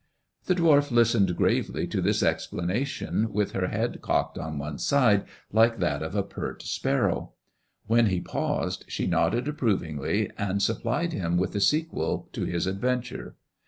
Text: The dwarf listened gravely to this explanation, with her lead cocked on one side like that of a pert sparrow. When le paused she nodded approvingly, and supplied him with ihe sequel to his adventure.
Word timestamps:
The 0.45 0.55
dwarf 0.55 0.89
listened 0.89 1.37
gravely 1.37 1.85
to 1.85 2.01
this 2.01 2.23
explanation, 2.23 3.31
with 3.31 3.51
her 3.51 3.67
lead 3.71 4.01
cocked 4.01 4.35
on 4.35 4.57
one 4.57 4.79
side 4.79 5.25
like 5.51 5.77
that 5.77 6.01
of 6.01 6.15
a 6.15 6.23
pert 6.23 6.63
sparrow. 6.63 7.33
When 7.85 8.07
le 8.11 8.19
paused 8.21 8.83
she 8.87 9.05
nodded 9.05 9.47
approvingly, 9.47 10.31
and 10.39 10.59
supplied 10.59 11.13
him 11.13 11.37
with 11.37 11.55
ihe 11.55 11.61
sequel 11.61 12.29
to 12.33 12.45
his 12.45 12.65
adventure. 12.65 13.35